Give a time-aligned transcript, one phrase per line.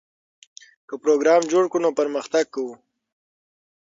[0.87, 2.73] که پروګرام جوړ کړو نو پرمختګ کوو.